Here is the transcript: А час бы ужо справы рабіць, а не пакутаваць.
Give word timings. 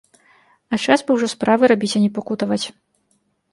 А 0.73 0.79
час 0.87 1.03
бы 1.09 1.17
ужо 1.17 1.29
справы 1.35 1.63
рабіць, 1.73 1.93
а 2.01 2.03
не 2.07 2.11
пакутаваць. 2.19 2.63